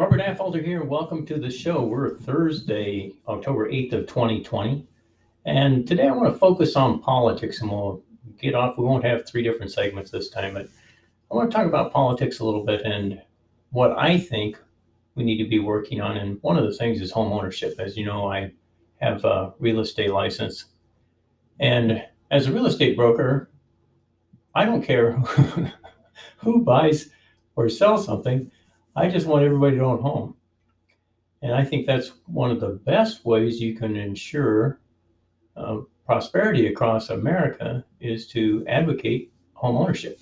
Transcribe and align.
Robert 0.00 0.22
Affolter 0.22 0.62
here, 0.62 0.82
welcome 0.82 1.26
to 1.26 1.38
the 1.38 1.50
show. 1.50 1.82
We're 1.82 2.16
Thursday, 2.16 3.12
October 3.28 3.70
8th 3.70 3.92
of 3.92 4.06
2020. 4.06 4.86
And 5.44 5.86
today 5.86 6.08
I 6.08 6.12
want 6.12 6.32
to 6.32 6.38
focus 6.38 6.74
on 6.74 7.02
politics 7.02 7.60
and 7.60 7.70
we'll 7.70 8.02
get 8.40 8.54
off. 8.54 8.78
We 8.78 8.84
won't 8.84 9.04
have 9.04 9.28
three 9.28 9.42
different 9.42 9.70
segments 9.70 10.10
this 10.10 10.30
time, 10.30 10.54
but 10.54 10.68
I 11.30 11.34
want 11.34 11.50
to 11.50 11.54
talk 11.54 11.66
about 11.66 11.92
politics 11.92 12.38
a 12.38 12.46
little 12.46 12.64
bit 12.64 12.80
and 12.80 13.20
what 13.72 13.90
I 13.98 14.18
think 14.18 14.58
we 15.16 15.22
need 15.22 15.36
to 15.44 15.50
be 15.50 15.58
working 15.58 16.00
on. 16.00 16.16
And 16.16 16.38
one 16.40 16.56
of 16.56 16.64
the 16.64 16.72
things 16.72 17.02
is 17.02 17.12
home 17.12 17.30
ownership. 17.30 17.74
As 17.78 17.94
you 17.94 18.06
know, 18.06 18.32
I 18.32 18.52
have 19.02 19.26
a 19.26 19.52
real 19.58 19.80
estate 19.80 20.12
license. 20.12 20.64
And 21.58 22.02
as 22.30 22.46
a 22.46 22.52
real 22.52 22.64
estate 22.64 22.96
broker, 22.96 23.50
I 24.54 24.64
don't 24.64 24.82
care 24.82 25.12
who 26.38 26.64
buys 26.64 27.10
or 27.54 27.68
sells 27.68 28.06
something 28.06 28.50
I 29.00 29.08
just 29.08 29.26
want 29.26 29.46
everybody 29.46 29.76
to 29.76 29.82
own 29.82 29.98
a 29.98 30.02
home. 30.02 30.34
And 31.40 31.54
I 31.54 31.64
think 31.64 31.86
that's 31.86 32.12
one 32.26 32.50
of 32.50 32.60
the 32.60 32.78
best 32.84 33.24
ways 33.24 33.58
you 33.58 33.74
can 33.74 33.96
ensure 33.96 34.78
uh, 35.56 35.78
prosperity 36.04 36.66
across 36.66 37.08
America 37.08 37.82
is 37.98 38.28
to 38.28 38.62
advocate 38.68 39.32
home 39.54 39.78
ownership. 39.78 40.20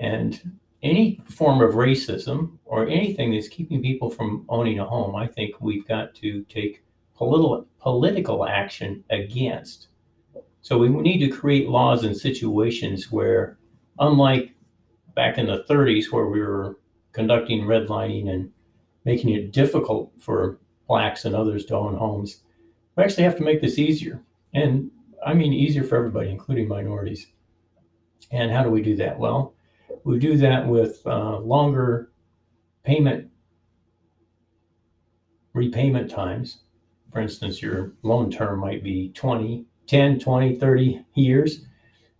And 0.00 0.58
any 0.82 1.20
form 1.26 1.60
of 1.60 1.74
racism 1.74 2.58
or 2.64 2.88
anything 2.88 3.30
that's 3.30 3.46
keeping 3.46 3.80
people 3.80 4.10
from 4.10 4.44
owning 4.48 4.80
a 4.80 4.84
home, 4.84 5.14
I 5.14 5.28
think 5.28 5.54
we've 5.60 5.86
got 5.86 6.12
to 6.16 6.42
take 6.48 6.82
political 7.14 7.68
political 7.78 8.46
action 8.46 9.04
against. 9.10 9.86
So 10.60 10.76
we 10.76 10.88
need 10.88 11.18
to 11.18 11.28
create 11.28 11.68
laws 11.68 12.02
and 12.02 12.16
situations 12.16 13.12
where, 13.12 13.58
unlike 14.00 14.50
back 15.14 15.38
in 15.38 15.46
the 15.46 15.64
30s, 15.70 16.10
where 16.10 16.26
we 16.26 16.40
were 16.40 16.78
conducting 17.14 17.62
redlining 17.62 18.28
and 18.28 18.50
making 19.06 19.30
it 19.30 19.52
difficult 19.52 20.12
for 20.18 20.58
blacks 20.86 21.24
and 21.24 21.34
others 21.34 21.64
to 21.66 21.74
own 21.74 21.96
homes. 21.96 22.42
We 22.96 23.04
actually 23.04 23.24
have 23.24 23.36
to 23.38 23.44
make 23.44 23.62
this 23.62 23.78
easier. 23.78 24.22
And 24.52 24.90
I 25.24 25.32
mean 25.32 25.52
easier 25.52 25.84
for 25.84 25.96
everybody, 25.96 26.30
including 26.30 26.68
minorities. 26.68 27.28
And 28.30 28.50
how 28.50 28.62
do 28.62 28.70
we 28.70 28.82
do 28.82 28.96
that? 28.96 29.18
Well, 29.18 29.54
we 30.04 30.18
do 30.18 30.36
that 30.38 30.66
with 30.66 31.00
uh, 31.06 31.38
longer 31.38 32.12
payment 32.82 33.30
repayment 35.54 36.10
times. 36.10 36.58
For 37.12 37.20
instance, 37.20 37.62
your 37.62 37.92
loan 38.02 38.30
term 38.30 38.58
might 38.58 38.82
be 38.82 39.10
20, 39.10 39.64
10, 39.86 40.18
20, 40.18 40.56
30 40.56 41.04
years. 41.14 41.64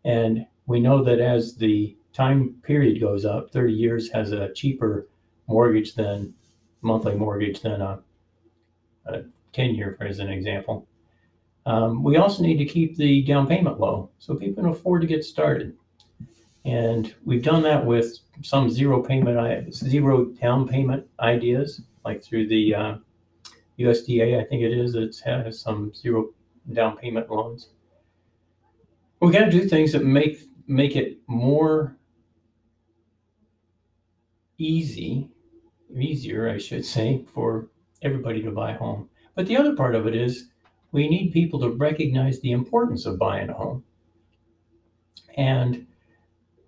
And 0.04 0.46
we 0.66 0.80
know 0.80 1.02
that 1.02 1.18
as 1.18 1.56
the 1.56 1.96
time 2.14 2.54
period 2.62 3.00
goes 3.00 3.24
up, 3.24 3.50
30 3.52 3.72
years 3.72 4.10
has 4.12 4.32
a 4.32 4.52
cheaper 4.54 5.08
mortgage 5.48 5.94
than 5.94 6.32
monthly 6.80 7.14
mortgage 7.14 7.60
than 7.60 7.82
a, 7.82 8.00
a 9.06 9.22
10 9.52 9.74
year, 9.74 9.94
for 9.98 10.06
as 10.06 10.20
an 10.20 10.30
example. 10.30 10.86
Um, 11.66 12.02
we 12.02 12.16
also 12.16 12.42
need 12.42 12.58
to 12.58 12.64
keep 12.64 12.96
the 12.96 13.22
down 13.22 13.46
payment 13.46 13.80
low 13.80 14.10
so 14.18 14.34
people 14.34 14.62
can 14.62 14.72
afford 14.72 15.00
to 15.02 15.06
get 15.06 15.24
started. 15.24 15.76
And 16.64 17.14
we've 17.24 17.42
done 17.42 17.62
that 17.62 17.84
with 17.84 18.18
some 18.42 18.70
zero 18.70 19.02
payment, 19.02 19.74
zero 19.74 20.26
down 20.26 20.68
payment 20.68 21.06
ideas, 21.20 21.82
like 22.04 22.22
through 22.22 22.48
the 22.48 22.74
uh, 22.74 22.94
USDA, 23.78 24.40
I 24.40 24.44
think 24.44 24.62
it 24.62 24.72
is, 24.72 24.94
it 24.94 25.16
has 25.24 25.60
some 25.60 25.92
zero 25.94 26.30
down 26.72 26.96
payment 26.96 27.30
loans. 27.30 27.70
We 29.20 29.32
got 29.32 29.46
to 29.46 29.50
do 29.50 29.68
things 29.68 29.92
that 29.92 30.04
make 30.04 30.40
make 30.66 30.96
it 30.96 31.18
more 31.26 31.96
easy, 34.58 35.28
easier, 35.96 36.48
I 36.48 36.58
should 36.58 36.84
say, 36.84 37.24
for 37.34 37.68
everybody 38.02 38.42
to 38.42 38.50
buy 38.50 38.72
a 38.72 38.78
home. 38.78 39.08
But 39.34 39.46
the 39.46 39.56
other 39.56 39.74
part 39.74 39.94
of 39.94 40.06
it 40.06 40.14
is 40.14 40.48
we 40.92 41.08
need 41.08 41.32
people 41.32 41.60
to 41.60 41.70
recognize 41.70 42.40
the 42.40 42.52
importance 42.52 43.06
of 43.06 43.18
buying 43.18 43.50
a 43.50 43.54
home 43.54 43.84
and 45.36 45.86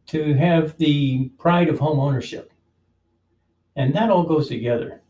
to 0.08 0.34
have 0.34 0.76
the 0.78 1.28
pride 1.38 1.68
of 1.68 1.78
home 1.78 2.00
ownership. 2.00 2.52
And 3.76 3.94
that 3.94 4.10
all 4.10 4.24
goes 4.24 4.48
together. 4.48 5.02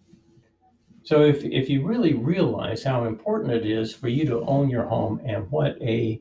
So 1.03 1.23
if, 1.23 1.45
if 1.45 1.71
you 1.71 1.87
really 1.87 2.15
realize 2.15 2.83
how 2.83 3.05
important 3.05 3.53
it 3.53 3.65
is 3.65 3.95
for 3.95 4.09
you 4.09 4.27
to 4.27 4.41
own 4.41 4.69
your 4.69 4.87
home 4.87 5.21
and 5.25 5.49
what 5.51 5.81
a 5.81 6.21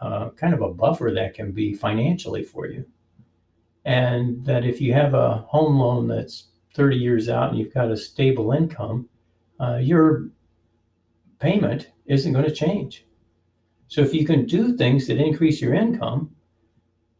uh, 0.00 0.30
kind 0.30 0.54
of 0.54 0.62
a 0.62 0.72
buffer 0.72 1.12
that 1.14 1.34
can 1.34 1.52
be 1.52 1.74
financially 1.74 2.42
for 2.42 2.66
you, 2.66 2.86
and 3.84 4.44
that 4.44 4.64
if 4.64 4.80
you 4.80 4.92
have 4.92 5.14
a 5.14 5.44
home 5.48 5.78
loan 5.78 6.08
that's 6.08 6.48
30 6.74 6.96
years 6.96 7.28
out 7.28 7.50
and 7.50 7.58
you've 7.58 7.74
got 7.74 7.90
a 7.90 7.96
stable 7.96 8.52
income, 8.52 9.08
uh, 9.60 9.76
your 9.76 10.28
payment 11.38 11.90
isn't 12.06 12.32
going 12.32 12.44
to 12.44 12.54
change. 12.54 13.06
So 13.88 14.00
if 14.00 14.14
you 14.14 14.26
can 14.26 14.46
do 14.46 14.76
things 14.76 15.06
that 15.06 15.18
increase 15.18 15.60
your 15.60 15.74
income 15.74 16.34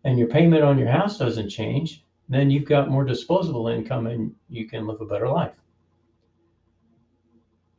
and 0.02 0.18
your 0.18 0.28
payment 0.28 0.62
on 0.62 0.78
your 0.78 0.88
house 0.88 1.18
doesn't 1.18 1.50
change, 1.50 2.04
then 2.28 2.50
you've 2.50 2.64
got 2.64 2.90
more 2.90 3.04
disposable 3.04 3.68
income 3.68 4.06
and 4.06 4.34
you 4.48 4.66
can 4.66 4.86
live 4.86 5.00
a 5.00 5.06
better 5.06 5.28
life. 5.28 5.56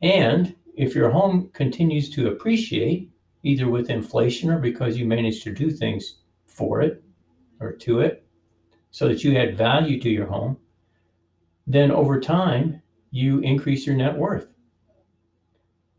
And 0.02 0.54
if 0.76 0.94
your 0.94 1.10
home 1.10 1.50
continues 1.52 2.10
to 2.10 2.28
appreciate, 2.28 3.10
either 3.42 3.68
with 3.68 3.90
inflation 3.90 4.50
or 4.50 4.58
because 4.58 4.96
you 4.96 5.06
manage 5.06 5.42
to 5.42 5.52
do 5.52 5.70
things 5.70 6.20
for 6.46 6.80
it 6.80 7.02
or 7.60 7.72
to 7.72 8.00
it, 8.00 8.25
so 8.96 9.06
that 9.06 9.22
you 9.22 9.36
add 9.36 9.58
value 9.58 10.00
to 10.00 10.08
your 10.08 10.24
home, 10.24 10.56
then 11.66 11.90
over 11.90 12.18
time, 12.18 12.80
you 13.10 13.40
increase 13.40 13.86
your 13.86 13.94
net 13.94 14.16
worth. 14.16 14.48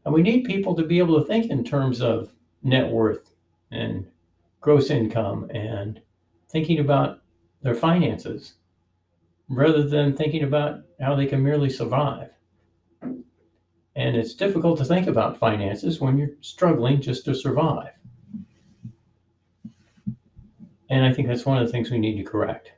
And 0.03 0.12
we 0.12 0.24
need 0.24 0.46
people 0.46 0.74
to 0.74 0.84
be 0.84 0.97
able 0.97 1.22
to 1.22 1.28
think 1.28 1.52
in 1.52 1.63
terms 1.63 2.02
of 2.02 2.34
net 2.63 2.91
worth 2.91 3.35
and 3.69 4.08
gross 4.62 4.90
income 4.90 5.47
and 5.53 6.02
thinking 6.50 6.80
about 6.80 7.22
their 7.62 7.75
finances 7.75 8.56
rather 9.47 9.88
than 9.88 10.18
thinking 10.18 10.41
about 10.41 10.79
how 11.00 11.16
they 11.16 11.28
can 11.28 11.44
merely 11.44 11.69
survive. 11.69 12.31
And 13.96 14.16
it's 14.16 14.34
difficult 14.34 14.79
to 14.79 14.85
think 14.85 15.06
about 15.06 15.38
finances 15.38 16.02
when 16.02 16.18
you're 16.18 16.31
struggling 16.41 17.00
just 17.00 17.25
to 17.25 17.35
survive. 17.35 17.91
And 20.90 21.06
I 21.06 21.14
think 21.14 21.28
that's 21.28 21.46
one 21.46 21.59
of 21.59 21.68
the 21.68 21.72
things 21.72 21.91
we 21.91 22.00
need 22.00 22.18
to 22.18 22.24
correct. 22.24 22.72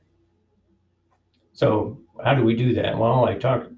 So 1.59 1.99
how 2.23 2.35
do 2.35 2.45
we 2.45 2.55
do 2.55 2.73
that? 2.75 2.97
Well, 2.97 3.25
I 3.25 3.35
talked 3.35 3.73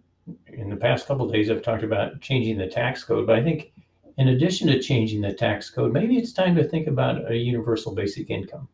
in 0.46 0.70
the 0.70 0.76
past 0.76 1.08
couple 1.08 1.28
days. 1.28 1.50
I've 1.50 1.64
talked 1.64 1.82
about 1.82 2.22
changing 2.22 2.60
the 2.60 2.68
tax 2.68 3.04
code, 3.04 3.26
but 3.26 3.40
I 3.40 3.44
think 3.44 3.74
in 4.20 4.28
addition 4.28 4.68
to 4.68 4.80
changing 4.80 5.22
the 5.22 5.34
tax 5.34 5.72
code, 5.72 5.92
maybe 5.92 6.16
it's 6.16 6.32
time 6.32 6.56
to 6.58 6.64
think 6.64 6.86
about 6.86 7.32
a 7.32 7.36
universal 7.36 7.96
basic 7.96 8.30
income. 8.30 8.68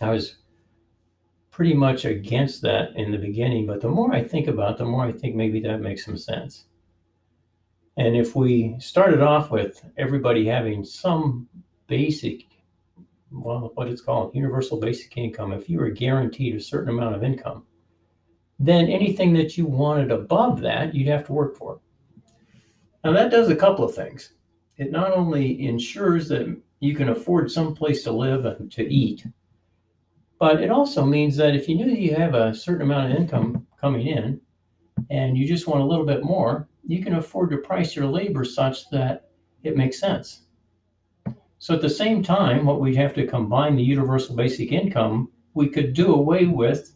I 0.00 0.10
was 0.10 0.38
pretty 1.52 1.72
much 1.72 2.04
against 2.04 2.62
that 2.62 2.96
in 2.96 3.12
the 3.12 3.16
beginning, 3.16 3.64
but 3.64 3.80
the 3.80 3.88
more 3.88 4.12
I 4.12 4.24
think 4.24 4.48
about, 4.48 4.72
it, 4.72 4.78
the 4.78 4.86
more 4.86 5.04
I 5.04 5.12
think 5.12 5.36
maybe 5.36 5.60
that 5.60 5.80
makes 5.80 6.04
some 6.04 6.18
sense. 6.18 6.64
And 7.96 8.16
if 8.16 8.34
we 8.34 8.74
started 8.80 9.22
off 9.22 9.52
with 9.52 9.84
everybody 9.96 10.48
having 10.48 10.84
some 10.84 11.48
basic, 11.86 12.42
well, 13.30 13.70
what 13.76 13.86
it's 13.86 14.02
called, 14.02 14.34
universal 14.34 14.80
basic 14.80 15.16
income, 15.16 15.52
if 15.52 15.70
you 15.70 15.78
were 15.78 15.90
guaranteed 15.90 16.56
a 16.56 16.60
certain 16.60 16.88
amount 16.88 17.14
of 17.14 17.22
income, 17.22 17.66
then 18.60 18.88
anything 18.88 19.32
that 19.32 19.56
you 19.56 19.64
wanted 19.64 20.12
above 20.12 20.60
that, 20.60 20.94
you'd 20.94 21.08
have 21.08 21.26
to 21.26 21.32
work 21.32 21.56
for. 21.56 21.80
Now, 23.02 23.12
that 23.12 23.30
does 23.30 23.48
a 23.48 23.56
couple 23.56 23.86
of 23.86 23.94
things. 23.94 24.34
It 24.76 24.92
not 24.92 25.12
only 25.12 25.66
ensures 25.66 26.28
that 26.28 26.54
you 26.80 26.94
can 26.94 27.08
afford 27.08 27.50
some 27.50 27.74
place 27.74 28.04
to 28.04 28.12
live 28.12 28.44
and 28.44 28.70
to 28.72 28.84
eat, 28.84 29.26
but 30.38 30.62
it 30.62 30.70
also 30.70 31.04
means 31.04 31.36
that 31.36 31.54
if 31.54 31.68
you 31.68 31.74
knew 31.74 31.90
you 31.90 32.14
have 32.14 32.34
a 32.34 32.54
certain 32.54 32.82
amount 32.82 33.10
of 33.10 33.18
income 33.18 33.66
coming 33.80 34.06
in 34.06 34.40
and 35.08 35.38
you 35.38 35.48
just 35.48 35.66
want 35.66 35.80
a 35.80 35.86
little 35.86 36.06
bit 36.06 36.22
more, 36.22 36.68
you 36.86 37.02
can 37.02 37.14
afford 37.14 37.50
to 37.50 37.58
price 37.58 37.96
your 37.96 38.06
labor 38.06 38.44
such 38.44 38.90
that 38.90 39.30
it 39.62 39.76
makes 39.76 39.98
sense. 39.98 40.42
So 41.58 41.74
at 41.74 41.82
the 41.82 41.90
same 41.90 42.22
time, 42.22 42.66
what 42.66 42.80
we 42.80 42.94
have 42.96 43.14
to 43.14 43.26
combine 43.26 43.76
the 43.76 43.82
universal 43.82 44.36
basic 44.36 44.72
income, 44.72 45.30
we 45.54 45.68
could 45.68 45.94
do 45.94 46.14
away 46.14 46.46
with 46.46 46.94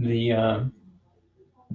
the 0.00 0.32
uh, 0.32 0.60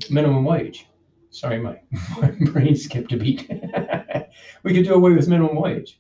minimum 0.10 0.44
wage. 0.44 0.88
Sorry, 1.30 1.60
my, 1.60 1.80
my 2.22 2.31
brain 2.51 2.75
skipped 2.75 3.12
a 3.13 3.18
beat. 3.18 3.50
we 4.63 4.74
could 4.74 4.86
do 4.86 4.94
away 4.94 5.12
with 5.13 5.27
minimum 5.27 5.56
wage. 5.56 6.00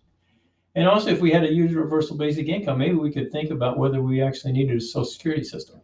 And 0.75 0.87
also, 0.87 1.09
if 1.09 1.21
we 1.21 1.31
had 1.31 1.43
a 1.43 1.53
universal 1.53 2.17
basic 2.17 2.47
income, 2.47 2.79
maybe 2.79 2.95
we 2.95 3.11
could 3.11 3.31
think 3.31 3.51
about 3.51 3.77
whether 3.77 4.01
we 4.01 4.21
actually 4.21 4.51
needed 4.51 4.77
a 4.77 4.81
social 4.81 5.05
security 5.05 5.43
system. 5.43 5.81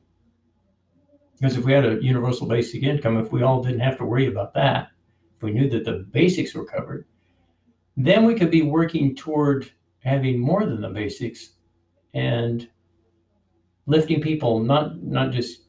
Because 1.39 1.57
if 1.57 1.63
we 1.63 1.71
had 1.71 1.85
a 1.85 2.03
universal 2.03 2.47
basic 2.47 2.83
income, 2.83 3.17
if 3.17 3.31
we 3.31 3.41
all 3.41 3.63
didn't 3.63 3.79
have 3.79 3.97
to 3.97 4.05
worry 4.05 4.27
about 4.27 4.53
that, 4.55 4.89
if 5.37 5.44
we 5.44 5.51
knew 5.51 5.69
that 5.69 5.85
the 5.85 6.05
basics 6.11 6.53
were 6.53 6.65
covered, 6.65 7.05
then 7.95 8.25
we 8.25 8.35
could 8.35 8.51
be 8.51 8.63
working 8.63 9.15
toward 9.15 9.71
having 9.99 10.39
more 10.39 10.65
than 10.65 10.81
the 10.81 10.89
basics 10.89 11.53
and 12.13 12.67
lifting 13.85 14.21
people 14.21 14.59
not 14.59 15.01
not 15.01 15.31
just 15.31 15.63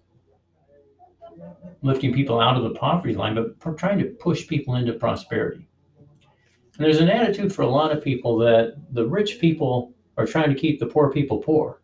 lifting 1.82 2.12
people 2.12 2.40
out 2.40 2.56
of 2.56 2.62
the 2.62 2.78
poverty 2.78 3.14
line, 3.14 3.34
but 3.34 3.76
trying 3.76 3.98
to 3.98 4.06
push 4.06 4.46
people 4.46 4.76
into 4.76 4.92
prosperity. 4.92 5.66
And 6.76 6.86
there's 6.86 7.00
an 7.00 7.10
attitude 7.10 7.54
for 7.54 7.62
a 7.62 7.68
lot 7.68 7.92
of 7.92 8.02
people 8.02 8.38
that 8.38 8.76
the 8.92 9.06
rich 9.06 9.38
people 9.40 9.92
are 10.16 10.26
trying 10.26 10.48
to 10.48 10.58
keep 10.58 10.80
the 10.80 10.86
poor 10.86 11.10
people 11.10 11.38
poor. 11.38 11.82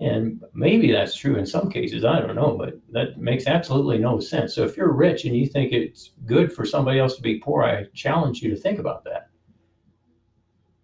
And 0.00 0.42
maybe 0.54 0.92
that's 0.92 1.16
true 1.16 1.36
in 1.36 1.46
some 1.46 1.70
cases, 1.70 2.04
I 2.04 2.20
don't 2.20 2.36
know, 2.36 2.56
but 2.56 2.74
that 2.92 3.18
makes 3.18 3.46
absolutely 3.46 3.98
no 3.98 4.20
sense. 4.20 4.54
So 4.54 4.62
if 4.62 4.76
you're 4.76 4.92
rich 4.92 5.24
and 5.24 5.36
you 5.36 5.46
think 5.46 5.72
it's 5.72 6.12
good 6.24 6.52
for 6.52 6.64
somebody 6.64 7.00
else 7.00 7.16
to 7.16 7.22
be 7.22 7.38
poor, 7.38 7.64
I 7.64 7.84
challenge 7.94 8.40
you 8.40 8.50
to 8.50 8.56
think 8.56 8.78
about 8.78 9.04
that. 9.04 9.28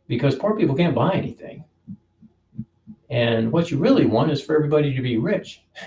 Because 0.08 0.34
poor 0.34 0.56
people 0.56 0.74
can't 0.74 0.94
buy 0.94 1.12
anything. 1.12 1.64
And 3.08 3.52
what 3.52 3.70
you 3.70 3.78
really 3.78 4.06
want 4.06 4.32
is 4.32 4.42
for 4.42 4.56
everybody 4.56 4.92
to 4.94 5.02
be 5.02 5.18
rich. 5.18 5.62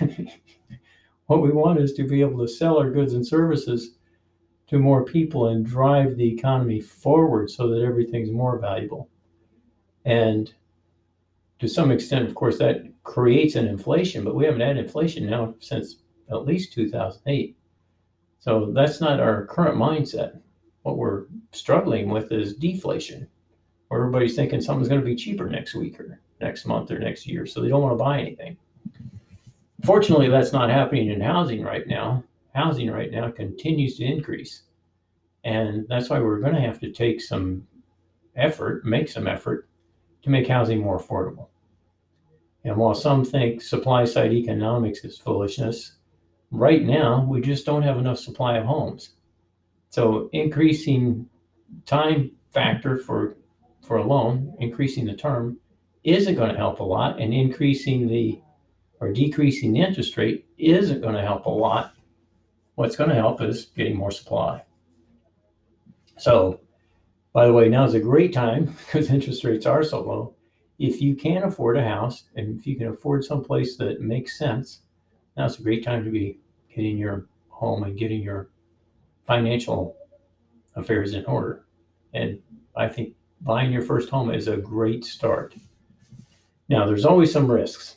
what 1.28 1.42
we 1.42 1.50
want 1.50 1.78
is 1.78 1.92
to 1.92 2.04
be 2.04 2.22
able 2.22 2.38
to 2.38 2.52
sell 2.52 2.78
our 2.78 2.90
goods 2.90 3.12
and 3.12 3.24
services 3.24 3.96
to 4.66 4.78
more 4.78 5.04
people 5.04 5.48
and 5.48 5.64
drive 5.64 6.16
the 6.16 6.28
economy 6.28 6.80
forward 6.80 7.50
so 7.50 7.68
that 7.68 7.84
everything's 7.84 8.30
more 8.30 8.58
valuable. 8.58 9.10
And 10.06 10.52
to 11.58 11.68
some 11.68 11.90
extent, 11.90 12.26
of 12.26 12.34
course, 12.34 12.58
that 12.58 12.82
creates 13.02 13.56
an 13.56 13.66
inflation, 13.66 14.24
but 14.24 14.34
we 14.34 14.46
haven't 14.46 14.62
had 14.62 14.78
inflation 14.78 15.28
now 15.28 15.54
since 15.60 15.96
at 16.30 16.46
least 16.46 16.72
2008. 16.72 17.56
So 18.38 18.72
that's 18.72 19.00
not 19.00 19.20
our 19.20 19.46
current 19.46 19.76
mindset. 19.76 20.40
What 20.82 20.96
we're 20.96 21.26
struggling 21.52 22.08
with 22.08 22.32
is 22.32 22.54
deflation, 22.54 23.28
where 23.88 24.00
everybody's 24.00 24.34
thinking 24.34 24.62
something's 24.62 24.88
going 24.88 25.00
to 25.00 25.06
be 25.06 25.16
cheaper 25.16 25.48
next 25.48 25.74
week 25.74 26.00
or 26.00 26.22
next 26.40 26.64
month 26.64 26.90
or 26.90 26.98
next 26.98 27.26
year, 27.26 27.44
so 27.44 27.60
they 27.60 27.68
don't 27.68 27.82
want 27.82 27.98
to 27.98 28.02
buy 28.02 28.18
anything. 28.18 28.56
Fortunately, 29.84 30.28
that's 30.28 30.52
not 30.52 30.70
happening 30.70 31.10
in 31.10 31.20
housing 31.20 31.62
right 31.62 31.86
now. 31.86 32.24
Housing 32.54 32.90
right 32.90 33.10
now 33.10 33.30
continues 33.30 33.96
to 33.96 34.04
increase. 34.04 34.62
And 35.44 35.86
that's 35.88 36.10
why 36.10 36.18
we're 36.20 36.40
going 36.40 36.54
to 36.54 36.60
have 36.60 36.80
to 36.80 36.90
take 36.90 37.20
some 37.20 37.66
effort, 38.36 38.84
make 38.84 39.08
some 39.08 39.26
effort 39.26 39.68
to 40.22 40.30
make 40.30 40.48
housing 40.48 40.80
more 40.80 40.98
affordable. 40.98 41.48
And 42.64 42.76
while 42.76 42.94
some 42.94 43.24
think 43.24 43.62
supply 43.62 44.04
side 44.04 44.32
economics 44.32 45.04
is 45.04 45.18
foolishness, 45.18 45.92
right 46.50 46.82
now 46.82 47.24
we 47.24 47.40
just 47.40 47.64
don't 47.64 47.82
have 47.82 47.98
enough 47.98 48.18
supply 48.18 48.58
of 48.58 48.66
homes. 48.66 49.10
So 49.90 50.28
increasing 50.32 51.28
time 51.86 52.32
factor 52.52 52.96
for 52.96 53.36
for 53.82 53.96
a 53.96 54.04
loan, 54.04 54.54
increasing 54.58 55.06
the 55.06 55.14
term, 55.14 55.56
isn't 56.04 56.34
going 56.34 56.50
to 56.50 56.56
help 56.56 56.80
a 56.80 56.84
lot, 56.84 57.18
and 57.20 57.32
increasing 57.32 58.06
the 58.06 58.38
or 59.00 59.12
decreasing 59.12 59.72
the 59.72 59.80
interest 59.80 60.16
rate 60.16 60.46
isn't 60.58 61.00
going 61.00 61.14
to 61.14 61.22
help 61.22 61.46
a 61.46 61.50
lot. 61.50 61.94
What's 62.74 62.96
going 62.96 63.10
to 63.10 63.16
help 63.16 63.40
is 63.40 63.66
getting 63.76 63.96
more 63.96 64.10
supply. 64.10 64.64
So, 66.16 66.60
by 67.32 67.46
the 67.46 67.52
way, 67.52 67.68
now 67.68 67.84
is 67.84 67.94
a 67.94 68.00
great 68.00 68.32
time 68.32 68.64
because 68.86 69.10
interest 69.10 69.44
rates 69.44 69.66
are 69.66 69.82
so 69.82 70.00
low. 70.00 70.34
If 70.78 71.00
you 71.00 71.16
can 71.16 71.42
afford 71.42 71.76
a 71.76 71.82
house 71.82 72.24
and 72.36 72.58
if 72.58 72.66
you 72.66 72.76
can 72.76 72.88
afford 72.88 73.24
someplace 73.24 73.76
that 73.76 74.00
makes 74.00 74.38
sense, 74.38 74.80
now's 75.36 75.58
a 75.58 75.62
great 75.62 75.84
time 75.84 76.04
to 76.04 76.10
be 76.10 76.38
getting 76.74 76.98
your 76.98 77.26
home 77.48 77.82
and 77.82 77.98
getting 77.98 78.22
your 78.22 78.50
financial 79.26 79.96
affairs 80.76 81.14
in 81.14 81.24
order. 81.26 81.64
And 82.14 82.40
I 82.76 82.88
think 82.88 83.14
buying 83.40 83.72
your 83.72 83.82
first 83.82 84.08
home 84.08 84.30
is 84.32 84.48
a 84.48 84.56
great 84.56 85.04
start. 85.04 85.54
Now, 86.68 86.86
there's 86.86 87.04
always 87.04 87.32
some 87.32 87.50
risks. 87.50 87.96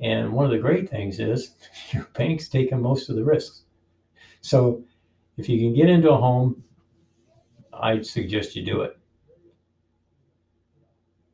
And 0.00 0.32
one 0.32 0.44
of 0.44 0.50
the 0.50 0.58
great 0.58 0.88
things 0.88 1.18
is 1.20 1.54
your 1.92 2.08
bank's 2.14 2.48
taking 2.48 2.80
most 2.80 3.08
of 3.08 3.16
the 3.16 3.24
risks. 3.24 3.62
So 4.40 4.82
if 5.36 5.48
you 5.48 5.58
can 5.58 5.74
get 5.74 5.88
into 5.88 6.10
a 6.10 6.16
home, 6.16 6.62
I'd 7.72 8.06
suggest 8.06 8.56
you 8.56 8.64
do 8.64 8.82
it. 8.82 8.98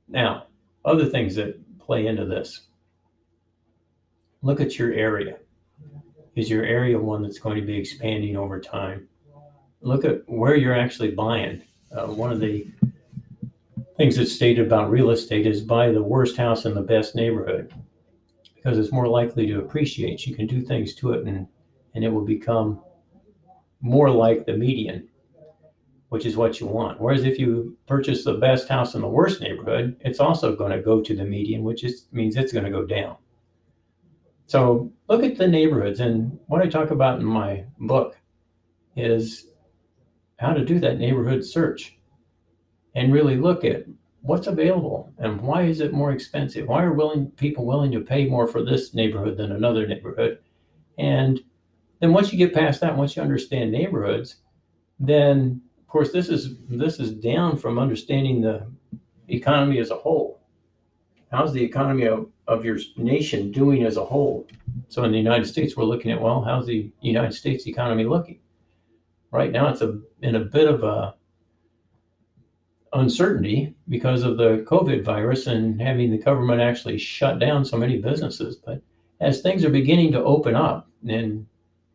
Now, 0.08 0.46
other 0.84 1.06
things 1.06 1.34
that 1.36 1.58
play 1.78 2.06
into 2.06 2.24
this 2.24 2.68
look 4.42 4.60
at 4.60 4.78
your 4.78 4.92
area. 4.92 5.38
Is 6.36 6.50
your 6.50 6.64
area 6.64 6.98
one 6.98 7.22
that's 7.22 7.38
going 7.38 7.56
to 7.56 7.66
be 7.66 7.78
expanding 7.78 8.36
over 8.36 8.60
time? 8.60 9.08
Look 9.80 10.04
at 10.04 10.28
where 10.28 10.54
you're 10.54 10.78
actually 10.78 11.12
buying. 11.12 11.62
Uh, 11.90 12.08
one 12.08 12.30
of 12.30 12.40
the 12.40 12.66
things 13.96 14.16
that's 14.16 14.32
stated 14.32 14.66
about 14.66 14.90
real 14.90 15.10
estate 15.10 15.46
is 15.46 15.60
buy 15.60 15.90
the 15.90 16.02
worst 16.02 16.36
house 16.36 16.66
in 16.66 16.74
the 16.74 16.82
best 16.82 17.14
neighborhood 17.14 17.72
because 18.64 18.78
it's 18.78 18.92
more 18.92 19.06
likely 19.08 19.46
to 19.46 19.58
appreciate. 19.58 20.26
You 20.26 20.34
can 20.34 20.46
do 20.46 20.62
things 20.62 20.94
to 20.96 21.12
it 21.12 21.26
and, 21.26 21.46
and 21.94 22.02
it 22.02 22.08
will 22.08 22.24
become 22.24 22.80
more 23.82 24.10
like 24.10 24.46
the 24.46 24.56
median, 24.56 25.06
which 26.08 26.24
is 26.24 26.36
what 26.36 26.60
you 26.60 26.66
want. 26.66 26.98
Whereas 26.98 27.24
if 27.24 27.38
you 27.38 27.76
purchase 27.86 28.24
the 28.24 28.34
best 28.34 28.68
house 28.68 28.94
in 28.94 29.02
the 29.02 29.08
worst 29.08 29.42
neighborhood, 29.42 29.96
it's 30.00 30.18
also 30.18 30.56
going 30.56 30.72
to 30.72 30.80
go 30.80 31.02
to 31.02 31.14
the 31.14 31.24
median, 31.24 31.62
which 31.62 31.84
is, 31.84 32.06
means 32.10 32.36
it's 32.36 32.54
going 32.54 32.64
to 32.64 32.70
go 32.70 32.86
down. 32.86 33.16
So 34.46 34.90
look 35.08 35.22
at 35.22 35.36
the 35.36 35.46
neighborhoods. 35.46 36.00
And 36.00 36.38
what 36.46 36.62
I 36.62 36.66
talk 36.66 36.90
about 36.90 37.18
in 37.18 37.26
my 37.26 37.64
book 37.80 38.16
is 38.96 39.48
how 40.38 40.54
to 40.54 40.64
do 40.64 40.78
that 40.80 40.98
neighborhood 40.98 41.44
search 41.44 41.98
and 42.94 43.12
really 43.12 43.36
look 43.36 43.62
at 43.64 43.84
what's 44.24 44.46
available 44.46 45.12
and 45.18 45.38
why 45.42 45.62
is 45.62 45.80
it 45.80 45.92
more 45.92 46.10
expensive? 46.10 46.66
Why 46.66 46.82
are 46.82 46.94
willing 46.94 47.30
people 47.32 47.66
willing 47.66 47.92
to 47.92 48.00
pay 48.00 48.24
more 48.26 48.48
for 48.48 48.64
this 48.64 48.94
neighborhood 48.94 49.36
than 49.36 49.52
another 49.52 49.86
neighborhood? 49.86 50.38
And 50.96 51.40
then 52.00 52.14
once 52.14 52.32
you 52.32 52.38
get 52.38 52.54
past 52.54 52.80
that, 52.80 52.96
once 52.96 53.16
you 53.16 53.22
understand 53.22 53.70
neighborhoods, 53.70 54.36
then 54.98 55.60
of 55.78 55.86
course 55.88 56.10
this 56.10 56.30
is 56.30 56.56
this 56.70 56.98
is 56.98 57.12
down 57.12 57.58
from 57.58 57.78
understanding 57.78 58.40
the 58.40 58.66
economy 59.28 59.78
as 59.78 59.90
a 59.90 59.96
whole. 59.96 60.40
How's 61.30 61.52
the 61.52 61.62
economy 61.62 62.06
of, 62.06 62.30
of 62.46 62.64
your 62.64 62.78
nation 62.96 63.52
doing 63.52 63.84
as 63.84 63.98
a 63.98 64.04
whole? 64.04 64.48
So 64.88 65.04
in 65.04 65.12
the 65.12 65.18
United 65.18 65.46
States, 65.46 65.76
we're 65.76 65.84
looking 65.84 66.12
at 66.12 66.20
well, 66.20 66.42
how's 66.42 66.66
the 66.66 66.90
United 67.02 67.34
States 67.34 67.66
economy 67.66 68.04
looking? 68.04 68.38
Right 69.30 69.52
now, 69.52 69.68
it's 69.68 69.82
a 69.82 70.00
in 70.22 70.36
a 70.36 70.40
bit 70.40 70.66
of 70.66 70.82
a 70.82 71.14
uncertainty 72.94 73.74
because 73.88 74.22
of 74.22 74.36
the 74.36 74.64
COVID 74.68 75.04
virus 75.04 75.46
and 75.46 75.80
having 75.80 76.10
the 76.10 76.18
government 76.18 76.60
actually 76.60 76.98
shut 76.98 77.38
down 77.38 77.64
so 77.64 77.76
many 77.76 77.98
businesses. 77.98 78.56
But 78.56 78.80
as 79.20 79.40
things 79.40 79.64
are 79.64 79.70
beginning 79.70 80.12
to 80.12 80.22
open 80.24 80.54
up, 80.54 80.88
in 81.06 81.46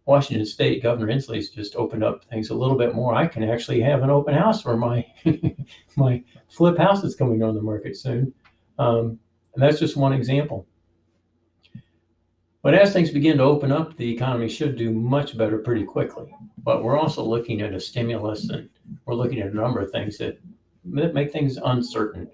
Washington 0.06 0.46
State, 0.46 0.84
Governor 0.84 1.08
Inslee's 1.08 1.50
just 1.50 1.75
opened 1.75 2.03
up 2.03 2.25
things 2.25 2.50
a 2.50 2.56
little 2.56 2.77
bit 2.77 2.96
more. 2.96 3.15
I 3.15 3.27
can 3.27 3.44
actually 3.44 3.82
have 3.82 4.03
an 4.03 4.10
open 4.10 4.34
house 4.34 4.62
for 4.62 4.77
my 4.77 5.06
my 5.96 6.24
flip 6.50 6.77
house 6.77 7.01
that's 7.01 7.15
coming 7.15 7.44
on 7.44 7.56
the 7.56 7.62
market 7.62 7.98
soon, 7.98 8.34
um, 8.77 9.20
and 9.53 9.63
that's 9.63 9.79
just 9.79 9.98
one 9.98 10.13
example. 10.13 10.68
But 12.62 12.74
as 12.74 12.91
things 12.91 13.12
begin 13.12 13.38
to 13.38 13.44
open 13.44 13.72
up, 13.72 13.96
the 13.96 14.12
economy 14.12 14.50
should 14.50 14.75
do 14.75 14.91
much 14.91 15.38
better 15.38 15.60
pretty 15.60 15.86
quickly. 15.86 16.36
But 16.58 16.84
we're 16.84 17.00
also 17.00 17.24
looking 17.24 17.62
at 17.62 17.74
a 17.74 17.79
stimulus 17.79 18.50
and 18.50 18.70
we're 19.06 19.15
looking 19.15 19.39
at 19.39 19.51
a 19.51 19.56
number 19.56 19.79
of 19.79 19.91
things 19.91 20.18
that 20.18 20.39
make 20.84 21.32
things 21.32 21.58
uncertain. 21.58 22.30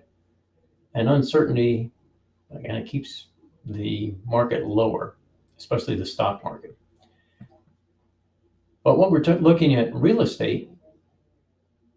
And 0.94 1.10
uncertainty, 1.10 1.92
again, 2.52 2.75
it 2.75 2.88
keeps 2.88 3.28
the 3.66 4.16
market 4.25 4.66
lower, 4.66 5.18
especially 5.58 5.96
the 5.96 6.06
stock 6.06 6.44
market. 6.44 6.78
But 8.84 8.98
what 8.98 9.12
we're 9.12 9.22
t- 9.22 9.34
looking 9.34 9.75
at 9.75 9.94
real 9.96 10.22
estate, 10.22 10.70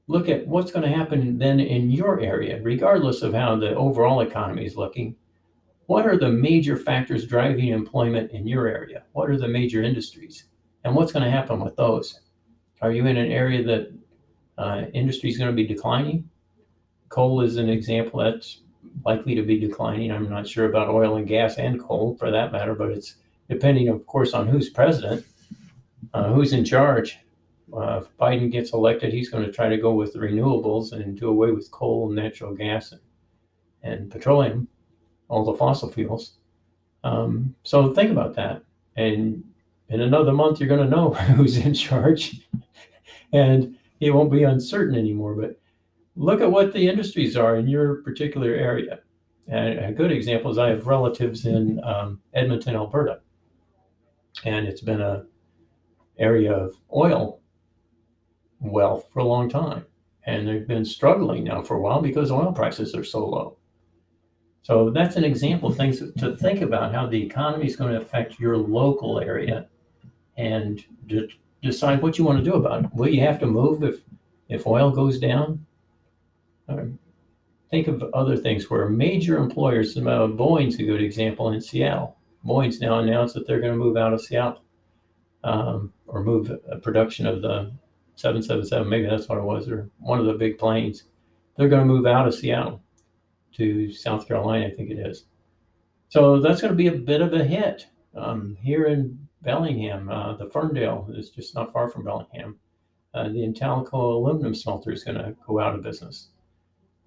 look 0.07 0.29
at 0.29 0.47
what's 0.47 0.73
going 0.73 0.91
to 0.91 0.97
happen 0.97 1.39
then 1.39 1.61
in 1.61 1.91
your 1.91 2.21
area, 2.21 2.61
regardless 2.63 3.23
of 3.23 3.35
how 3.35 3.57
the 3.57 3.75
overall 3.75 4.23
economy 4.23 4.65
is 4.65 4.77
looking. 4.77 5.15
What 5.87 6.07
are 6.07 6.17
the 6.17 6.31
major 6.31 6.77
factors 6.77 7.27
driving 7.27 7.69
employment 7.69 8.33
in 8.33 8.47
your 8.47 8.67
area? 8.67 9.05
What 9.13 9.31
are 9.31 9.39
the 9.39 9.49
major 9.49 9.83
industries? 9.83 10.45
And 10.85 10.95
what's 10.95 11.13
going 11.13 11.25
to 11.25 11.31
happen 11.31 11.61
with 11.61 11.77
those? 11.77 12.21
Are 12.81 12.93
you 12.93 13.07
in 13.07 13.17
an 13.17 13.31
area 13.31 13.63
that 13.65 13.93
uh, 14.57 14.83
industry 14.95 15.31
is 15.31 15.39
going 15.39 15.51
to 15.51 15.57
be 15.57 15.67
declining? 15.67 16.29
Coal 17.09 17.41
is 17.41 17.57
an 17.57 17.69
example 17.69 18.21
that's 18.21 18.61
likely 19.05 19.35
to 19.35 19.43
be 19.43 19.59
declining. 19.59 20.13
I'm 20.13 20.29
not 20.29 20.47
sure 20.47 20.67
about 20.67 20.89
oil 20.89 21.17
and 21.17 21.27
gas 21.27 21.57
and 21.57 21.81
coal 21.81 22.17
for 22.19 22.31
that 22.31 22.53
matter, 22.53 22.75
but 22.75 22.91
it's 22.91 23.17
depending, 23.49 23.89
of 23.89 24.07
course, 24.07 24.35
on 24.35 24.47
who's 24.47 24.69
president, 24.69 25.25
uh, 26.15 26.33
who's 26.33 26.53
in 26.53 26.65
charge. 26.65 27.19
Uh, 27.73 28.01
if 28.03 28.17
Biden 28.17 28.51
gets 28.51 28.73
elected, 28.73 29.13
he's 29.13 29.29
going 29.29 29.45
to 29.45 29.53
try 29.53 29.69
to 29.69 29.77
go 29.77 29.93
with 29.93 30.13
the 30.13 30.19
renewables 30.19 30.93
and 30.93 31.19
do 31.19 31.29
away 31.29 31.51
with 31.51 31.71
coal 31.71 32.07
and 32.07 32.17
natural 32.17 32.55
gas 32.55 32.93
and, 32.93 33.01
and 33.83 34.11
petroleum, 34.11 34.69
all 35.29 35.45
the 35.45 35.55
fossil 35.55 35.91
fuels. 35.91 36.39
Um, 37.05 37.55
so 37.63 37.93
think 37.93 38.11
about 38.11 38.35
that. 38.37 38.63
And 38.97 39.45
in 39.91 40.01
another 40.01 40.33
month, 40.33 40.61
you're 40.61 40.69
going 40.69 40.89
to 40.89 40.97
know 40.97 41.11
who's 41.37 41.59
in 41.59 41.75
charge, 41.75 42.49
and 43.33 43.77
it 44.01 44.11
won't 44.11 44.33
be 44.33 44.45
uncertain 44.45 44.97
anymore. 44.97 45.35
But 45.35 45.59
look 46.19 46.41
at 46.41 46.51
what 46.51 46.73
the 46.73 46.89
industries 46.89 47.37
are 47.37 47.57
in 47.57 47.69
your 47.69 48.03
particular 48.03 48.51
area. 48.51 49.01
And 49.47 49.79
a 49.79 49.93
good 49.93 50.13
example 50.13 50.51
is 50.51 50.59
I 50.59 50.69
have 50.69 50.87
relatives 50.87 51.47
in 51.47 51.81
um, 51.85 52.21
Edmonton, 52.35 52.75
Alberta, 52.75 53.21
and 54.45 54.67
it's 54.67 54.83
been 54.83 55.01
a 55.01 55.25
area 56.19 56.53
of 56.53 56.75
oil 56.93 57.41
wealth 58.61 59.09
for 59.13 59.21
a 59.21 59.25
long 59.25 59.49
time. 59.49 59.87
And 60.27 60.47
they've 60.47 60.67
been 60.67 60.85
struggling 60.85 61.45
now 61.45 61.63
for 61.63 61.77
a 61.77 61.81
while 61.81 62.03
because 62.03 62.31
oil 62.31 62.53
prices 62.53 62.95
are 62.95 63.05
so 63.05 63.27
low. 63.27 63.57
So 64.63 64.91
that's 64.91 65.17
an 65.17 65.25
example 65.25 65.71
of 65.71 65.77
things 65.77 66.03
to 66.19 66.37
think 66.37 66.61
about 66.61 66.93
how 66.93 67.07
the 67.07 67.23
economy 67.23 67.67
is 67.67 67.77
going 67.77 67.93
to 67.93 68.01
affect 68.01 68.39
your 68.39 68.59
local 68.59 69.21
area 69.21 69.69
and 70.37 70.85
de- 71.07 71.29
decide 71.63 72.03
what 72.03 72.19
you 72.19 72.25
want 72.25 72.45
to 72.45 72.51
do 72.51 72.57
about 72.57 72.85
it. 72.85 72.91
Will 72.93 73.09
you 73.09 73.21
have 73.23 73.39
to 73.41 73.47
move 73.47 73.83
if, 73.83 74.01
if 74.51 74.67
oil 74.67 74.91
goes 74.91 75.19
down? 75.19 75.65
Or 76.69 76.91
think 77.71 77.89
of 77.89 78.03
other 78.15 78.37
things 78.37 78.71
where 78.71 78.89
major 78.89 79.39
employers, 79.39 79.97
uh, 79.97 80.01
Boeing's 80.01 80.79
a 80.79 80.85
good 80.85 81.03
example 81.03 81.51
in 81.51 81.61
Seattle. 81.61 82.17
Boeing's 82.45 82.81
now 82.81 82.99
announced 82.99 83.35
that 83.35 83.47
they're 83.47 83.61
going 83.61 83.73
to 83.73 83.79
move 83.79 83.97
out 83.97 84.13
of 84.13 84.21
Seattle 84.21 84.63
um, 85.45 85.93
or 86.07 86.23
move 86.23 86.51
production 86.83 87.27
of 87.27 87.43
the 87.43 87.73
777, 88.19 88.89
maybe 88.89 89.07
that's 89.07 89.29
what 89.29 89.39
it 89.39 89.45
was, 89.45 89.69
or 89.69 89.89
one 90.01 90.19
of 90.19 90.27
the 90.27 90.33
big 90.33 90.59
planes. 90.59 91.05
They're 91.57 91.69
going 91.69 91.87
to 91.87 91.93
move 91.93 92.05
out 92.05 92.27
of 92.27 92.35
Seattle 92.35 92.83
to 93.55 93.93
South 93.93 94.27
Carolina, 94.27 94.67
I 94.67 94.71
think 94.71 94.91
it 94.91 94.99
is. 94.99 95.25
So 96.09 96.41
that's 96.41 96.61
going 96.61 96.73
to 96.73 96.77
be 96.77 96.89
a 96.89 96.93
bit 96.93 97.21
of 97.21 97.33
a 97.33 97.45
hit. 97.45 97.87
Um, 98.17 98.57
here 98.61 98.87
in 98.87 99.29
Bellingham, 99.43 100.09
uh, 100.09 100.35
the 100.35 100.51
Ferndale 100.51 101.09
is 101.15 101.31
just 101.31 101.55
not 101.55 101.73
far 101.73 101.89
from 101.89 102.05
Bellingham. 102.05 102.59
Uh, 103.15 103.29
the 103.29 103.47
Intalco 103.47 103.93
aluminum 103.93 104.55
smelter 104.55 104.91
is 104.91 105.05
going 105.05 105.19
to 105.19 105.37
go 105.47 105.61
out 105.61 105.77
of 105.77 105.83
business. 105.83 106.31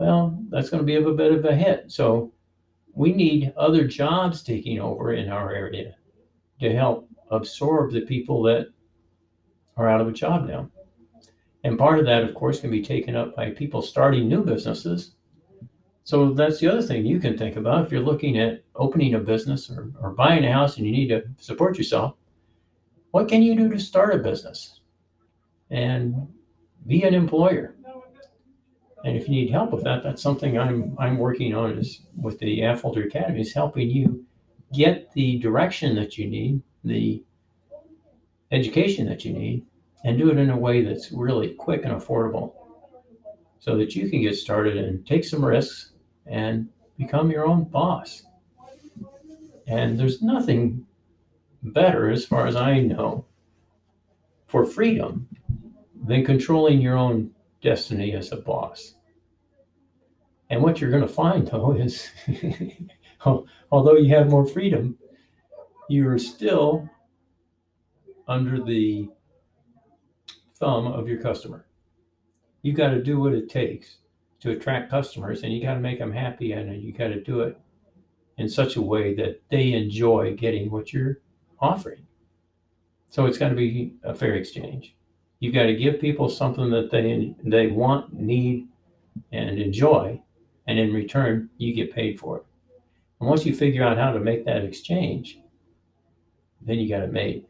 Well, 0.02 0.36
that's 0.50 0.72
going 0.72 0.82
to 0.82 0.84
be 0.84 0.96
a 0.96 1.12
bit 1.12 1.32
of 1.32 1.46
a 1.46 1.56
hit. 1.56 1.92
So 1.92 2.34
we 2.96 3.14
need 3.14 3.54
other 3.56 3.86
jobs 3.86 4.42
taking 4.42 4.80
over 4.80 5.14
in 5.14 5.30
our 5.30 5.54
area 5.54 5.94
to 6.60 6.74
help 6.74 7.08
absorb 7.30 7.92
the 7.92 8.02
people 8.02 8.42
that 8.42 8.70
are 9.78 9.88
out 9.88 10.02
of 10.02 10.08
a 10.08 10.12
job 10.12 10.48
now. 10.48 10.72
And 11.64 11.78
part 11.78 12.00
of 12.00 12.08
that, 12.08 12.24
of 12.24 12.34
course, 12.34 12.60
can 12.60 12.72
be 12.72 12.82
taken 12.82 13.16
up 13.16 13.36
by 13.36 13.52
people 13.52 13.84
starting 13.84 14.28
new 14.28 14.44
businesses. 14.44 15.12
So 16.04 16.34
that's 16.34 16.60
the 16.60 16.68
other 16.68 16.82
thing 16.82 17.06
you 17.06 17.20
can 17.20 17.38
think 17.38 17.56
about 17.56 17.86
if 17.86 17.92
you're 17.92 18.02
looking 18.02 18.40
at 18.40 18.64
opening 18.76 19.14
a 19.14 19.20
business 19.20 19.70
or, 19.70 19.92
or 20.02 20.16
buying 20.16 20.44
a 20.46 20.52
house 20.52 20.78
and 20.78 20.86
you 20.88 20.94
need 20.94 21.10
to 21.10 21.22
support 21.38 21.78
yourself. 21.78 22.16
What 23.12 23.28
can 23.28 23.44
you 23.44 23.56
do 23.56 23.70
to 23.70 23.80
start 23.80 24.16
a 24.16 24.18
business 24.18 24.80
and 25.70 26.28
be 26.88 27.04
an 27.04 27.14
employer? 27.14 27.76
And 29.04 29.18
if 29.18 29.28
you 29.28 29.32
need 29.32 29.50
help 29.50 29.72
with 29.72 29.84
that, 29.84 30.04
that's 30.04 30.22
something 30.22 30.60
I'm 30.60 30.96
I'm 31.00 31.18
working 31.18 31.56
on 31.56 31.78
is 31.78 32.02
with 32.16 32.38
the 32.40 32.62
Affolter 32.62 33.04
Academy 33.04 33.42
is 33.42 33.54
helping 33.54 33.90
you 33.90 34.26
get 34.74 35.12
the 35.14 35.40
direction 35.40 35.96
that 35.96 36.18
you 36.18 36.28
need, 36.28 36.62
the 36.84 37.24
education 38.52 39.08
that 39.08 39.26
you 39.26 39.34
need, 39.34 39.66
and 40.04 40.18
do 40.18 40.30
it 40.30 40.38
in 40.38 40.50
a 40.50 40.58
way 40.58 40.84
that's 40.84 41.12
really 41.12 41.54
quick 41.56 41.84
and 41.84 41.94
affordable 41.94 42.54
so 43.60 43.78
that 43.78 43.96
you 43.96 44.10
can 44.10 44.22
get 44.22 44.36
started 44.36 44.78
and 44.78 45.06
take 45.06 45.24
some 45.24 45.44
risks 45.44 45.92
and 46.26 46.68
become 46.98 47.32
your 47.32 47.48
own 47.48 47.64
boss. 47.64 48.24
And 49.68 50.00
there's 50.00 50.22
nothing 50.22 50.86
better, 51.64 52.10
as 52.10 52.26
far 52.26 52.48
as 52.48 52.56
I 52.56 52.80
know, 52.80 53.26
for 54.48 54.66
freedom 54.66 55.28
than 56.08 56.26
controlling 56.26 56.82
your 56.82 56.98
own 56.98 57.32
destiny 57.62 58.14
as 58.14 58.32
a 58.32 58.38
boss. 58.38 58.96
And 60.50 60.62
what 60.62 60.82
you're 60.82 60.92
going 60.92 61.02
to 61.02 61.08
find, 61.08 61.48
though, 61.48 61.72
is 61.80 62.10
although 63.72 63.96
you 63.96 64.14
have 64.16 64.30
more 64.30 64.46
freedom, 64.46 64.98
you 65.90 66.08
are 66.08 66.20
still 66.20 66.90
under 68.28 68.64
the 68.64 69.10
thumb 70.60 70.88
of 70.88 71.08
your 71.08 71.22
customer. 71.22 71.66
You 72.62 72.74
got 72.74 72.92
to 72.92 73.02
do 73.02 73.20
what 73.20 73.34
it 73.34 73.50
takes 73.50 73.98
to 74.42 74.52
attract 74.52 74.90
customers 74.90 75.44
and 75.44 75.54
you 75.54 75.62
got 75.62 75.76
to 75.76 75.80
make 75.80 76.00
them 76.00 76.12
happy 76.12 76.52
and 76.52 76.82
you 76.82 76.94
got 76.94 77.10
to 77.10 77.22
do 77.22 77.42
it 77.42 77.58
in 78.38 78.50
such 78.50 78.76
a 78.76 78.82
way 78.82 79.14
that 79.16 79.42
they 79.50 79.74
enjoy 79.74 80.36
getting 80.36 80.70
what 80.72 80.94
you're 80.94 81.20
offering. 81.60 82.06
So 83.10 83.26
it's 83.26 83.38
got 83.38 83.50
to 83.50 83.56
be 83.56 83.96
a 84.04 84.16
fair 84.16 84.36
exchange. 84.36 84.96
You've 85.42 85.56
got 85.56 85.64
to 85.64 85.76
give 85.76 86.00
people 86.00 86.30
something 86.30 86.70
that 86.70 86.92
they 86.92 87.36
they 87.44 87.68
want, 87.68 88.14
need, 88.14 88.68
and 89.32 89.60
enjoy, 89.60 90.22
and 90.68 90.78
in 90.80 90.94
return, 90.94 91.50
you 91.58 91.74
get 91.74 91.94
paid 91.94 92.20
for 92.20 92.38
it. 92.38 92.46
And 93.20 93.28
once 93.28 93.44
you 93.44 93.56
figure 93.56 93.84
out 93.84 93.98
how 93.98 94.14
to 94.14 94.20
make 94.20 94.46
that 94.46 94.64
exchange, 94.64 95.40
then 96.62 96.78
you 96.78 96.88
got 96.88 97.02
it 97.02 97.12
made. 97.12 97.46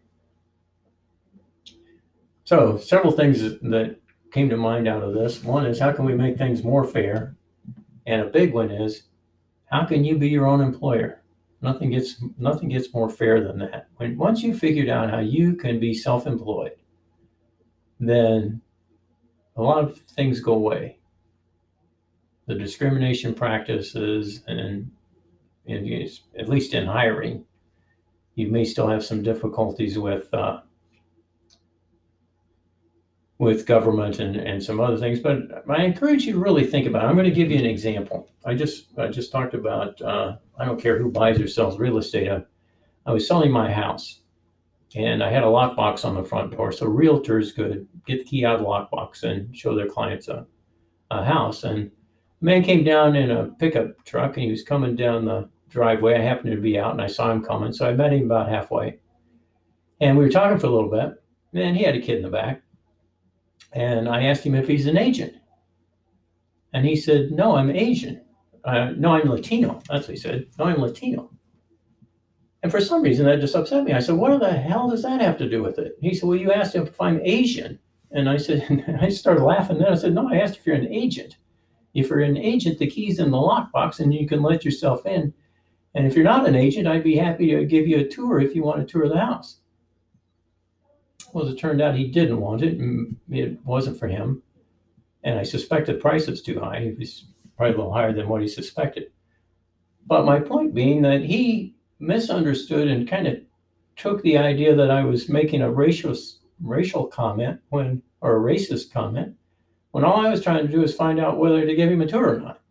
So, 2.46 2.78
several 2.78 3.12
things 3.12 3.42
that 3.42 3.98
came 4.32 4.50
to 4.50 4.58
mind 4.58 4.88
out 4.88 5.04
of 5.04 5.14
this. 5.14 5.44
One 5.44 5.66
is 5.66 5.78
how 5.78 5.92
can 5.92 6.06
we 6.06 6.16
make 6.16 6.38
things 6.38 6.64
more 6.64 6.86
fair? 6.86 7.36
And 8.06 8.22
a 8.22 8.26
big 8.26 8.54
one 8.54 8.72
is 8.72 9.04
how 9.66 9.84
can 9.84 10.06
you 10.06 10.18
be 10.18 10.30
your 10.30 10.48
own 10.48 10.62
employer? 10.62 11.22
Nothing 11.62 11.92
gets 11.92 12.24
nothing 12.38 12.70
gets 12.70 12.94
more 12.94 13.10
fair 13.10 13.44
than 13.46 13.60
that. 13.60 13.88
When 13.98 14.18
once 14.18 14.42
you 14.42 14.56
figured 14.56 14.88
out 14.88 15.10
how 15.10 15.20
you 15.20 15.56
can 15.56 15.78
be 15.78 15.94
self-employed, 15.94 16.72
then 18.02 18.62
a 19.56 19.62
lot 19.62 19.84
of 19.84 19.98
things 19.98 20.40
go 20.40 20.54
away. 20.54 20.98
The 22.48 22.56
discrimination 22.56 23.34
practices 23.34 24.44
and, 24.48 24.92
and 25.68 26.10
at 26.38 26.50
least 26.50 26.74
in 26.74 26.86
hiring, 26.86 27.46
you 28.36 28.48
may 28.48 28.66
still 28.66 28.88
have 28.88 29.06
some 29.06 29.22
difficulties 29.22 30.00
with 30.00 30.34
uh, 30.34 30.62
with 33.38 33.66
government 33.66 34.20
and, 34.20 34.36
and 34.36 34.64
some 34.64 34.80
other 34.80 34.98
things. 34.98 35.20
But 35.20 35.68
I 35.68 35.84
encourage 35.84 36.26
you 36.26 36.34
to 36.34 36.40
really 36.40 36.66
think 36.66 36.88
about 36.88 37.04
it. 37.04 37.08
I'm 37.08 37.16
going 37.16 37.30
to 37.30 37.36
give 37.36 37.50
you 37.50 37.58
an 37.58 37.66
example. 37.66 38.30
I 38.46 38.56
just 38.56 38.98
I 38.98 39.08
just 39.08 39.32
talked 39.32 39.54
about 39.54 40.02
uh, 40.02 40.38
I 40.58 40.66
don't 40.66 40.82
care 40.82 40.98
who 40.98 41.12
buys 41.12 41.40
or 41.40 41.48
sells 41.48 41.80
real 41.80 41.98
estate. 41.98 42.30
I, 42.30 42.44
I 43.06 43.12
was 43.12 43.28
selling 43.28 43.52
my 43.52 43.72
house 43.72 44.21
and 44.96 45.24
I 45.24 45.30
had 45.30 45.44
a 45.44 45.48
lockbox 45.48 46.04
on 46.04 46.16
the 46.16 46.24
front 46.24 46.52
door. 46.52 46.72
So 46.72 46.86
realtors 46.86 47.56
could 47.56 47.88
get 48.06 48.20
the 48.20 48.26
key 48.26 48.46
out 48.46 48.56
of 48.56 48.62
the 48.62 48.68
lockbox 48.68 49.24
and 49.24 49.56
show 49.56 49.76
their 49.76 49.88
clients 49.88 50.28
a, 50.28 50.46
a 51.12 51.24
house. 51.24 51.64
And 51.64 51.92
a 52.42 52.46
man 52.46 52.64
came 52.64 52.84
down 52.84 53.16
in 53.16 53.32
a 53.32 53.48
pickup 53.60 54.04
truck 54.06 54.36
and 54.36 54.46
he 54.46 54.52
was 54.52 54.64
coming 54.64 54.96
down 54.96 55.26
the 55.26 55.50
driveway. 55.70 56.16
I 56.16 56.22
happened 56.22 56.54
to 56.54 56.62
be 56.62 56.78
out 56.78 56.92
and 56.92 57.02
I 57.02 57.08
saw 57.08 57.32
him 57.32 57.44
coming. 57.44 57.72
So 57.72 57.88
I 57.88 57.94
met 57.94 58.14
him 58.14 58.26
about 58.26 58.50
halfway. 58.50 59.00
And 60.02 60.18
we 60.18 60.26
were 60.26 60.32
talking 60.32 60.60
for 60.60 60.68
a 60.68 60.72
little 60.72 60.90
bit. 60.90 61.14
And 61.54 61.78
he 61.78 61.84
had 61.84 61.96
a 61.96 62.02
kid 62.02 62.18
in 62.18 62.24
the 62.24 62.30
back. 62.30 62.62
And 63.74 64.10
I 64.10 64.24
asked 64.24 64.44
him 64.46 64.56
if 64.56 64.68
he's 64.68 64.88
an 64.88 64.98
agent. 64.98 65.34
And 66.74 66.86
he 66.86 66.96
said, 66.96 67.32
No, 67.32 67.56
I'm 67.56 67.70
Asian. 67.70 68.22
Uh, 68.64 68.92
no, 68.98 69.14
I'm 69.14 69.30
Latino. 69.30 69.82
That's 69.90 70.08
what 70.08 70.16
he 70.16 70.22
said. 70.22 70.48
No, 70.58 70.66
I'm 70.66 70.82
Latino. 70.82 71.32
And 72.64 72.72
for 72.72 72.80
some 72.80 73.02
reason, 73.02 73.26
that 73.26 73.40
just 73.40 73.56
upset 73.56 73.84
me. 73.84 73.94
I 73.94 74.00
said, 74.00 74.16
What 74.16 74.40
the 74.40 74.52
hell 74.52 74.90
does 74.90 75.04
that 75.04 75.22
have 75.22 75.38
to 75.40 75.50
do 75.50 75.64
with 75.64 75.80
it? 75.80 75.98
He 76.02 76.14
said, 76.14 76.28
Well, 76.30 76.38
you 76.38 76.52
asked 76.52 76.76
if 76.76 77.00
I'm 77.02 77.22
Asian. 77.24 77.80
And 78.12 78.30
I 78.30 78.38
said, 78.38 78.86
I 79.02 79.10
started 79.10 79.44
laughing. 79.44 79.80
Then 79.80 79.92
I 79.92 79.96
said, 79.96 80.14
No, 80.14 80.30
I 80.32 80.38
asked 80.38 80.58
if 80.58 80.66
you're 80.66 80.76
an 80.76 80.92
agent. 80.92 81.38
If 81.94 82.10
you're 82.10 82.22
an 82.22 82.38
agent, 82.38 82.80
the 82.80 82.88
key's 82.88 83.20
in 83.20 83.32
the 83.32 83.38
lockbox 83.38 84.00
and 84.00 84.14
you 84.14 84.28
can 84.28 84.42
let 84.42 84.64
yourself 84.64 85.06
in. 85.06 85.34
And 85.94 86.08
if 86.08 86.16
you're 86.16 86.24
not 86.24 86.48
an 86.48 86.56
agent, 86.56 86.88
I'd 86.88 87.04
be 87.04 87.18
happy 87.18 87.52
to 87.52 87.66
give 87.66 87.88
you 87.88 88.00
a 88.00 88.08
tour 88.08 88.40
if 88.40 88.56
you 88.56 88.64
want 88.64 88.80
to 88.80 88.90
tour 88.90 89.10
the 89.10 89.20
house. 89.20 89.58
Well, 91.34 91.46
as 91.46 91.54
it 91.54 91.58
turned 91.58 91.82
out, 91.82 91.96
he 91.96 92.08
didn't 92.08 92.40
want 92.40 92.62
it. 92.62 92.80
It 93.30 93.60
wasn't 93.66 94.00
for 94.00 94.08
him. 94.08 94.42
And 95.24 95.38
I 95.38 95.44
suspect 95.44 95.88
the 95.88 95.96
price 95.96 96.28
was 96.28 96.42
too 96.42 96.60
high. 96.60 96.78
It 96.78 97.00
was 97.00 97.26
probably 97.58 97.74
a 97.74 97.78
little 97.78 97.94
higher 97.94 98.14
than 98.14 98.30
what 98.30 98.42
he 98.42 98.48
suspected. 98.48 99.12
But 100.08 100.26
my 100.26 100.40
point 100.40 100.74
being 100.74 101.02
that 101.04 101.22
he 101.22 101.76
misunderstood 102.02 102.88
and 102.88 103.08
kind 103.08 103.28
of 103.28 103.38
took 103.96 104.22
the 104.24 104.38
idea 104.38 104.76
that 104.76 104.92
I 104.92 105.04
was 105.04 105.30
making 105.30 105.62
a 105.62 105.72
racial 105.72 106.16
racial 106.62 107.08
comment 107.08 107.60
when 107.70 108.02
or 108.22 108.38
a 108.38 108.54
racist 108.54 108.92
comment 108.92 109.36
when 109.92 110.04
all 110.04 110.26
I 110.26 110.30
was 110.30 110.44
trying 110.44 110.66
to 110.66 110.72
do 110.72 110.84
is 110.84 110.94
find 110.94 111.20
out 111.20 111.38
whether 111.38 111.66
to 111.66 111.76
give 111.76 111.92
him 111.92 112.02
a 112.02 112.08
tour 112.08 112.36
or 112.36 112.40
not. 112.40 112.62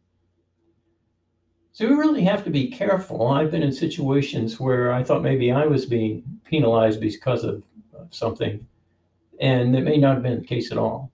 So 1.73 1.87
we 1.87 1.95
really 1.95 2.23
have 2.25 2.45
to 2.45 2.51
be 2.51 2.71
careful. 2.71 3.29
I've 3.29 3.51
been 3.51 3.63
in 3.63 3.73
situations 3.73 4.59
where 4.59 4.93
I 4.93 5.03
thought 5.03 5.23
maybe 5.23 5.53
I 5.53 5.67
was 5.67 5.87
being 5.87 6.23
penalized 6.45 7.01
because 7.01 7.45
of 7.45 7.63
something, 8.11 8.67
and 9.41 9.77
it 9.77 9.83
may 9.83 9.97
not 9.97 10.15
have 10.15 10.23
been 10.23 10.41
the 10.41 10.47
case 10.47 10.73
at 10.73 10.79
all. 10.79 11.13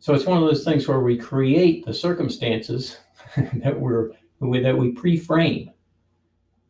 So 0.00 0.14
it's 0.14 0.26
one 0.26 0.42
of 0.42 0.48
those 0.48 0.64
things 0.64 0.88
where 0.88 1.00
we 1.00 1.16
create 1.16 1.86
the 1.86 1.94
circumstances 1.94 2.98
that 3.36 3.78
we're 3.78 4.10
that 4.40 4.76
we 4.76 4.90
pre-frame, 4.90 5.70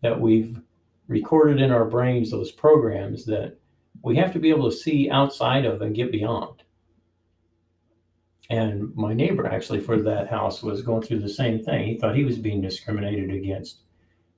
that 0.02 0.20
we've 0.20 0.60
recorded 1.08 1.60
in 1.60 1.70
our 1.70 1.84
brains 1.84 2.30
those 2.30 2.50
programs 2.50 3.24
that 3.26 3.56
we 4.02 4.16
have 4.16 4.32
to 4.32 4.38
be 4.38 4.50
able 4.50 4.70
to 4.70 4.76
see 4.76 5.10
outside 5.10 5.64
of 5.64 5.82
and 5.82 5.94
get 5.94 6.12
beyond. 6.12 6.62
And 8.50 8.94
my 8.94 9.14
neighbor 9.14 9.46
actually 9.46 9.80
for 9.80 10.00
that 10.02 10.28
house 10.28 10.62
was 10.62 10.82
going 10.82 11.02
through 11.02 11.20
the 11.20 11.28
same 11.28 11.62
thing. 11.62 11.86
He 11.86 11.96
thought 11.96 12.16
he 12.16 12.24
was 12.24 12.38
being 12.38 12.60
discriminated 12.60 13.30
against 13.32 13.78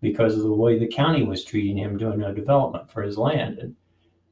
because 0.00 0.36
of 0.36 0.42
the 0.42 0.52
way 0.52 0.78
the 0.78 0.86
county 0.86 1.24
was 1.24 1.44
treating 1.44 1.78
him 1.78 1.96
doing 1.96 2.22
a 2.22 2.34
development 2.34 2.90
for 2.90 3.02
his 3.02 3.16
land. 3.16 3.58
And 3.58 3.74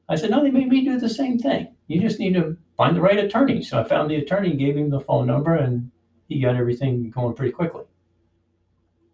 I 0.07 0.15
said, 0.15 0.29
no, 0.29 0.43
they 0.43 0.51
made 0.51 0.69
me 0.69 0.85
do 0.85 0.99
the 0.99 1.09
same 1.09 1.39
thing. 1.39 1.75
You 1.87 1.99
just 1.99 2.19
need 2.19 2.35
to 2.35 2.55
find 2.77 2.95
the 2.95 3.01
right 3.01 3.17
attorney. 3.17 3.63
So 3.63 3.79
I 3.79 3.83
found 3.83 4.09
the 4.09 4.17
attorney, 4.17 4.55
gave 4.55 4.77
him 4.77 4.89
the 4.89 4.99
phone 4.99 5.25
number, 5.25 5.55
and 5.55 5.89
he 6.29 6.39
got 6.39 6.55
everything 6.55 7.09
going 7.09 7.33
pretty 7.33 7.51
quickly. 7.51 7.83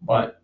But 0.02 0.39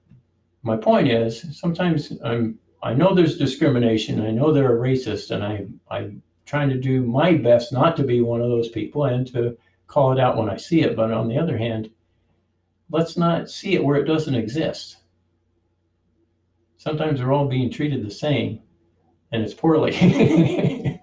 my 0.67 0.77
point 0.77 1.09
is, 1.09 1.59
sometimes 1.59 2.13
I'm 2.25 2.59
I 2.83 2.93
know 2.93 3.15
there's 3.15 3.39
discrimination. 3.39 4.21
I 4.21 4.33
know 4.33 4.53
they're 4.53 4.77
a 4.77 4.81
racist, 4.81 5.31
and 5.31 5.43
I 5.43 5.67
I'm 5.89 6.23
trying 6.45 6.69
to 6.71 6.79
do 6.79 7.03
my 7.03 7.35
best 7.35 7.73
not 7.73 7.97
to 7.97 8.03
be 8.03 8.21
one 8.21 8.41
of 8.41 8.51
those 8.51 8.69
people 8.69 9.05
and 9.05 9.27
to 9.33 9.57
call 9.87 10.13
it 10.13 10.21
out 10.21 10.37
when 10.37 10.51
I 10.51 10.57
see 10.57 10.83
it. 10.83 10.97
But 10.97 11.13
on 11.13 11.29
the 11.29 11.39
other 11.39 11.57
hand, 11.57 11.91
let's 12.91 13.17
not 13.17 13.49
see 13.49 13.75
it 13.75 13.85
where 13.85 13.97
it 13.97 14.05
doesn't 14.05 14.35
exist. 14.35 14.99
Sometimes 16.79 17.23
we're 17.23 17.33
all 17.33 17.49
being 17.49 17.71
treated 17.71 18.05
the 18.05 18.11
same, 18.11 18.61
and 19.31 19.43
it's 19.43 19.55
poorly. 19.55 19.95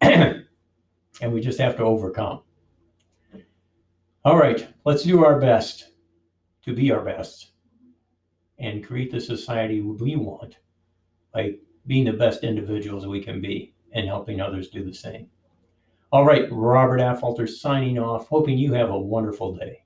and 0.00 0.46
we 1.32 1.40
just 1.40 1.60
have 1.60 1.76
to 1.76 1.84
overcome. 1.84 2.42
All 4.24 4.36
right, 4.36 4.66
let's 4.84 5.04
do 5.04 5.24
our 5.24 5.38
best 5.38 5.90
to 6.64 6.74
be 6.74 6.90
our 6.90 7.04
best 7.04 7.53
and 8.64 8.84
create 8.84 9.12
the 9.12 9.20
society 9.20 9.80
we 9.80 10.16
want 10.16 10.56
by 11.32 11.54
being 11.86 12.04
the 12.04 12.12
best 12.12 12.44
individuals 12.44 13.06
we 13.06 13.22
can 13.22 13.40
be 13.40 13.74
and 13.92 14.06
helping 14.06 14.40
others 14.40 14.68
do 14.68 14.84
the 14.84 14.94
same. 14.94 15.28
All 16.10 16.24
right, 16.24 16.48
Robert 16.50 17.00
Affolter 17.00 17.46
signing 17.46 17.98
off, 17.98 18.28
hoping 18.28 18.58
you 18.58 18.72
have 18.72 18.90
a 18.90 18.98
wonderful 18.98 19.54
day. 19.54 19.83